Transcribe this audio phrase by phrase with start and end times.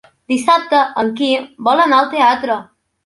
[0.31, 2.57] Dissabte en Quim vol anar al teatre.